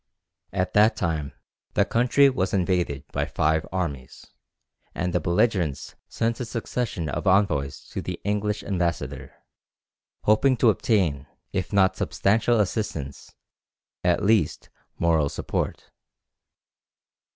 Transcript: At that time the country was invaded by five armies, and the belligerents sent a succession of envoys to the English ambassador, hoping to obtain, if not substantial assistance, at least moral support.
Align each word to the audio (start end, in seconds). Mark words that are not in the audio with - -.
At 0.51 0.73
that 0.73 0.95
time 0.95 1.31
the 1.75 1.85
country 1.85 2.27
was 2.27 2.55
invaded 2.55 3.03
by 3.11 3.27
five 3.27 3.67
armies, 3.71 4.25
and 4.95 5.13
the 5.13 5.19
belligerents 5.19 5.93
sent 6.09 6.39
a 6.39 6.45
succession 6.45 7.07
of 7.07 7.27
envoys 7.27 7.81
to 7.89 8.01
the 8.01 8.19
English 8.23 8.63
ambassador, 8.63 9.35
hoping 10.23 10.57
to 10.57 10.71
obtain, 10.71 11.27
if 11.53 11.71
not 11.71 11.95
substantial 11.97 12.59
assistance, 12.59 13.35
at 14.03 14.23
least 14.23 14.69
moral 14.97 15.29
support. 15.29 15.91